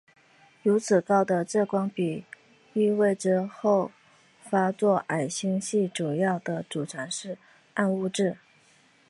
[0.63, 2.25] 如此高的质光比
[2.73, 3.91] 意味着后
[4.41, 7.37] 发座矮星系主要的组成是
[7.75, 8.35] 暗物质。